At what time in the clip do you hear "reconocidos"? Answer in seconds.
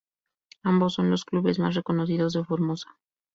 1.75-2.33